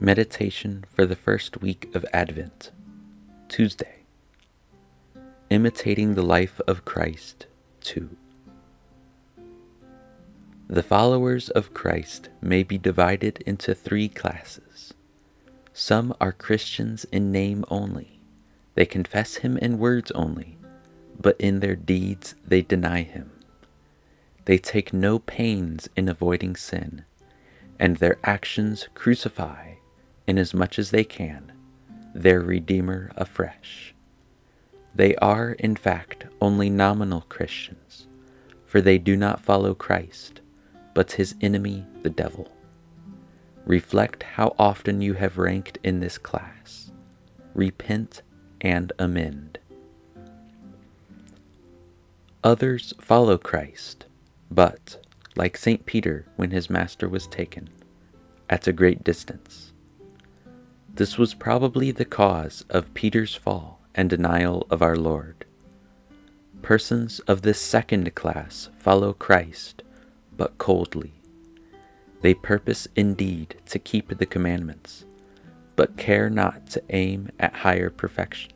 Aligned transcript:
Meditation 0.00 0.84
for 0.94 1.06
the 1.06 1.16
first 1.16 1.60
week 1.60 1.92
of 1.92 2.06
Advent, 2.12 2.70
Tuesday. 3.48 4.02
Imitating 5.50 6.14
the 6.14 6.22
life 6.22 6.60
of 6.68 6.84
Christ, 6.84 7.46
2. 7.80 8.08
The 10.68 10.84
followers 10.84 11.50
of 11.50 11.74
Christ 11.74 12.28
may 12.40 12.62
be 12.62 12.78
divided 12.78 13.42
into 13.44 13.74
three 13.74 14.08
classes. 14.08 14.94
Some 15.72 16.14
are 16.20 16.30
Christians 16.30 17.04
in 17.10 17.32
name 17.32 17.64
only. 17.68 18.20
They 18.76 18.86
confess 18.86 19.38
Him 19.38 19.58
in 19.58 19.80
words 19.80 20.12
only, 20.12 20.58
but 21.18 21.34
in 21.40 21.58
their 21.58 21.74
deeds 21.74 22.36
they 22.46 22.62
deny 22.62 23.02
Him. 23.02 23.32
They 24.44 24.58
take 24.58 24.92
no 24.92 25.18
pains 25.18 25.88
in 25.96 26.08
avoiding 26.08 26.54
sin, 26.54 27.04
and 27.80 27.96
their 27.96 28.18
actions 28.22 28.86
crucify 28.94 29.74
inasmuch 30.28 30.78
as 30.78 30.90
they 30.90 31.02
can, 31.02 31.50
their 32.14 32.40
Redeemer 32.40 33.10
afresh. 33.16 33.94
They 34.94 35.16
are, 35.16 35.52
in 35.52 35.74
fact, 35.74 36.26
only 36.40 36.68
nominal 36.68 37.22
Christians, 37.22 38.06
for 38.64 38.80
they 38.80 38.98
do 38.98 39.16
not 39.16 39.40
follow 39.40 39.74
Christ, 39.74 40.40
but 40.92 41.12
his 41.12 41.34
enemy, 41.40 41.86
the 42.02 42.10
devil. 42.10 42.52
Reflect 43.64 44.22
how 44.22 44.54
often 44.58 45.00
you 45.00 45.14
have 45.14 45.38
ranked 45.38 45.78
in 45.82 46.00
this 46.00 46.18
class. 46.18 46.92
Repent 47.54 48.22
and 48.60 48.92
amend. 48.98 49.58
Others 52.44 52.94
follow 53.00 53.38
Christ, 53.38 54.06
but, 54.50 55.04
like 55.36 55.56
St. 55.56 55.86
Peter 55.86 56.26
when 56.36 56.50
his 56.50 56.70
master 56.70 57.08
was 57.08 57.26
taken, 57.26 57.68
at 58.50 58.66
a 58.66 58.72
great 58.72 59.04
distance. 59.04 59.67
This 60.98 61.16
was 61.16 61.32
probably 61.32 61.92
the 61.92 62.04
cause 62.04 62.64
of 62.68 62.92
Peter's 62.92 63.36
fall 63.36 63.78
and 63.94 64.10
denial 64.10 64.66
of 64.68 64.82
our 64.82 64.96
Lord. 64.96 65.44
Persons 66.60 67.20
of 67.20 67.42
this 67.42 67.60
second 67.60 68.16
class 68.16 68.68
follow 68.80 69.12
Christ, 69.12 69.84
but 70.36 70.58
coldly. 70.58 71.12
They 72.20 72.34
purpose 72.34 72.88
indeed 72.96 73.60
to 73.66 73.78
keep 73.78 74.18
the 74.18 74.26
commandments, 74.26 75.04
but 75.76 75.96
care 75.96 76.28
not 76.28 76.66
to 76.70 76.82
aim 76.90 77.30
at 77.38 77.54
higher 77.54 77.90
perfection, 77.90 78.50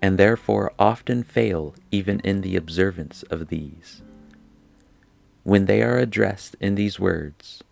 and 0.00 0.16
therefore 0.16 0.72
often 0.78 1.22
fail 1.22 1.74
even 1.90 2.20
in 2.20 2.40
the 2.40 2.56
observance 2.56 3.24
of 3.24 3.48
these. 3.48 4.00
When 5.42 5.66
they 5.66 5.82
are 5.82 5.98
addressed 5.98 6.56
in 6.60 6.76
these 6.76 6.98
words, 6.98 7.62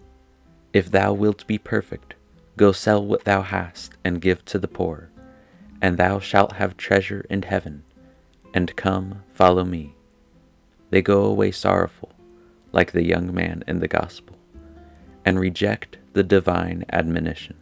If 0.74 0.90
thou 0.90 1.14
wilt 1.14 1.46
be 1.46 1.56
perfect, 1.56 2.14
Go 2.60 2.72
sell 2.72 3.02
what 3.02 3.24
thou 3.24 3.40
hast, 3.40 3.94
and 4.04 4.20
give 4.20 4.44
to 4.44 4.58
the 4.58 4.68
poor, 4.68 5.08
and 5.80 5.96
thou 5.96 6.18
shalt 6.18 6.56
have 6.56 6.76
treasure 6.76 7.24
in 7.30 7.40
heaven. 7.40 7.84
And 8.52 8.76
come, 8.76 9.22
follow 9.32 9.64
me. 9.64 9.94
They 10.90 11.00
go 11.00 11.24
away 11.24 11.52
sorrowful, 11.52 12.12
like 12.70 12.92
the 12.92 13.02
young 13.02 13.34
man 13.34 13.64
in 13.66 13.80
the 13.80 13.88
gospel, 13.88 14.36
and 15.24 15.40
reject 15.40 15.96
the 16.12 16.22
divine 16.22 16.84
admonition. 16.92 17.56